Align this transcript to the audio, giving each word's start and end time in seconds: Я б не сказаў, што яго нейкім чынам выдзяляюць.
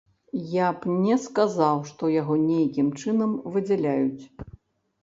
Я 0.53 0.69
б 0.79 0.95
не 1.03 1.17
сказаў, 1.25 1.83
што 1.91 2.03
яго 2.21 2.41
нейкім 2.49 2.87
чынам 3.05 3.39
выдзяляюць. 3.55 4.23